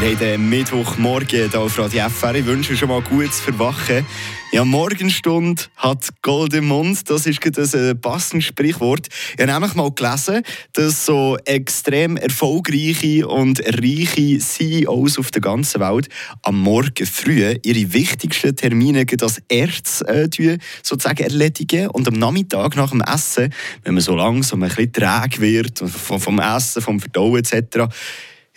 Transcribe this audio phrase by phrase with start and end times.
[0.00, 2.32] Wir haben den Mittwochmorgen hier auf Radio FR.
[2.36, 4.06] Ich wünsche schon mal gutes Verwachen.
[4.52, 7.10] Ja, Morgenstunde hat Gold im Mund.
[7.10, 9.08] Das ist ein passendes Sprichwort.
[9.36, 15.80] Ich habe nämlich mal gelesen, dass so extrem erfolgreiche und reiche CEOs auf der ganzen
[15.80, 16.08] Welt
[16.42, 22.90] am Morgen früh ihre wichtigsten Termine als erstes äh, sozusagen erledigen und am Nachmittag nach
[22.90, 23.52] dem Essen,
[23.82, 27.88] wenn man so langsam ein bisschen träge wird, vom Essen, vom Verdauen etc.,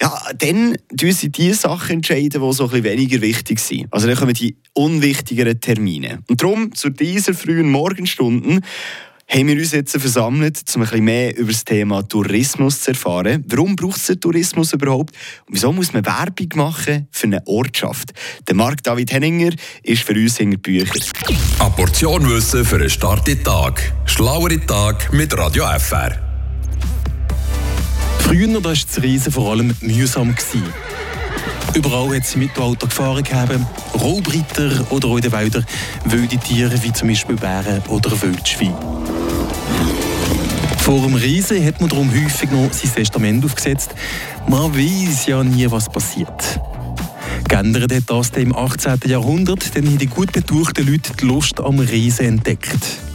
[0.01, 3.87] ja, dann entscheiden sie die Sachen, entscheiden, die so ein weniger wichtig sind.
[3.91, 6.19] Also dann kommen die unwichtigeren Termine.
[6.27, 8.61] Und darum, zu dieser frühen Morgenstunden,
[9.29, 13.45] haben wir uns jetzt versammelt, um ein bisschen mehr über das Thema Tourismus zu erfahren.
[13.47, 15.15] Warum braucht es den Tourismus überhaupt?
[15.47, 18.11] Und wieso muss man Werbung machen für eine Ortschaft?
[18.47, 20.99] Der Marc David Henninger ist für uns hinter Bücher.
[21.59, 23.93] Eine Portion Wissen für einen starken Tag.
[24.05, 26.30] Schlauere Tag mit Radio FR.
[28.31, 30.33] Früher war das Reisen vor allem mühsam.
[30.33, 30.63] Gewesen.
[31.73, 35.65] Überall hat es im Mittelalter Gefahren gegeben, Rohbritter oder auch in den Wäldern
[36.05, 38.77] wilde Tiere wie zum Beispiel Bären oder Wildschweine.
[40.77, 43.89] Vor dem Reisen hat man darum häufig noch sein Testament aufgesetzt.
[44.47, 46.61] Man weiß ja nie, was passiert.
[47.49, 48.99] Geändert hat das im 18.
[49.07, 53.10] Jahrhundert, denn die gut betuchten Leute die Lust am Reisen entdeckt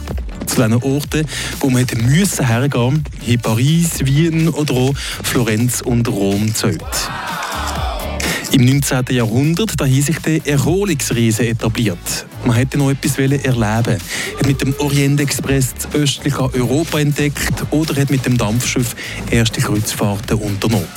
[0.57, 1.25] den Orten,
[1.59, 6.81] wo man hätte müssen hergehen, in Paris, Wien oder auch Florenz und Rom zählt.
[8.51, 9.05] Im 19.
[9.09, 12.25] Jahrhundert da hat sich der Erholungsreise etabliert.
[12.45, 13.97] Man hätte noch etwas erleben
[14.37, 18.95] hat mit dem Orient Express das östliche Europa entdeckt oder hat mit dem Dampfschiff
[19.29, 20.87] erste Kreuzfahrten unternommen.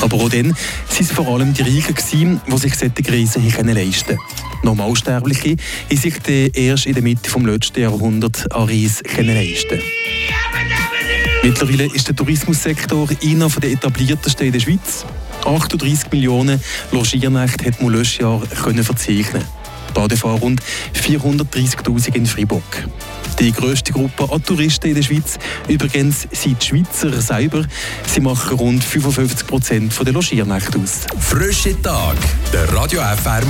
[0.00, 0.56] Aber auch dann waren
[0.98, 4.40] es vor allem die Reichen, die sich solche Reisen leisten konnten.
[4.62, 5.56] Normalsterbliche
[5.90, 6.14] haben sich
[6.54, 9.80] erst in der Mitte des letzten Jahrhunderts an Reisen leisten
[11.42, 15.06] Mittlerweile ist der Tourismussektor einer der etabliertesten in der Schweiz.
[15.44, 16.60] 38 Millionen
[16.92, 18.42] Logiernächte hat man letztes Jahr
[18.84, 19.44] verzeichnen.
[19.94, 20.60] Davon rund
[20.94, 22.86] 430.000 in Freiburg.
[23.40, 27.64] Die grösste Gruppe an Touristen in der Schweiz übrigens sind die Schweizer selber.
[28.06, 31.06] Sie machen rund 55 Prozent der Logiernächte aus.
[31.18, 32.16] Frische Tag,
[32.52, 33.42] der Radio FR